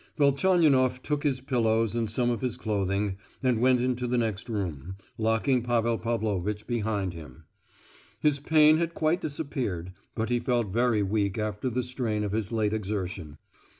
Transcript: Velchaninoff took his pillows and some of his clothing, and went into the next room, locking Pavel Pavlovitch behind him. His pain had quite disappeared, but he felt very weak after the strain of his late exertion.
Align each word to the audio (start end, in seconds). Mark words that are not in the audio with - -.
Velchaninoff 0.17 1.03
took 1.03 1.21
his 1.21 1.41
pillows 1.41 1.93
and 1.93 2.09
some 2.09 2.31
of 2.31 2.41
his 2.41 2.57
clothing, 2.57 3.17
and 3.43 3.61
went 3.61 3.79
into 3.79 4.07
the 4.07 4.17
next 4.17 4.49
room, 4.49 4.95
locking 5.19 5.61
Pavel 5.61 5.99
Pavlovitch 5.99 6.65
behind 6.65 7.13
him. 7.13 7.43
His 8.19 8.39
pain 8.39 8.77
had 8.79 8.95
quite 8.95 9.21
disappeared, 9.21 9.93
but 10.15 10.29
he 10.29 10.39
felt 10.39 10.69
very 10.73 11.03
weak 11.03 11.37
after 11.37 11.69
the 11.69 11.83
strain 11.83 12.23
of 12.23 12.31
his 12.31 12.51
late 12.51 12.73
exertion. 12.73 13.37